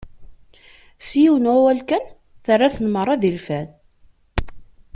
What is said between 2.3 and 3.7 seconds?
terra-ten merra d ilfan.